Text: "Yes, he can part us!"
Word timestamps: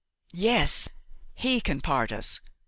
"Yes, 0.33 0.89
he 1.35 1.61
can 1.63 1.79
part 1.79 2.11
us!" 2.11 2.39